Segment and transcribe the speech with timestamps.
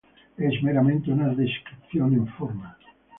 [0.35, 2.75] Es meramente una descripción en forma.